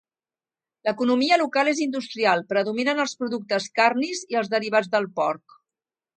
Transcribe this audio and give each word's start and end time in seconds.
L'economia 0.87 1.37
local 1.41 1.69
és 1.73 1.81
industrial, 1.85 2.41
predominen 2.55 3.03
els 3.05 3.15
productes 3.21 3.69
carnis 3.83 4.25
i 4.35 4.41
els 4.43 4.53
derivats 4.57 4.93
del 4.97 5.11
porc. 5.21 5.61